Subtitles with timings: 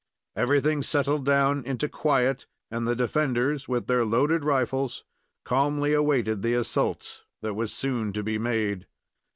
[0.35, 5.03] Everything settled down into quiet, and the defenders, with their loaded rifles,
[5.45, 8.87] calmly awaited the assault that was soon to be made.